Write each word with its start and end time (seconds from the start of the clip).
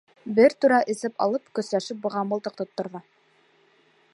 Бер 0.37 0.53
түрә 0.63 0.77
эсеп 0.93 1.21
алып, 1.25 1.51
көсләшеп 1.59 2.01
быға 2.07 2.25
мылтыҡ 2.31 2.57
тотторҙо. 2.63 3.03